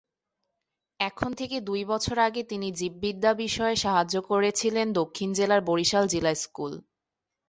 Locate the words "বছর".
1.85-2.17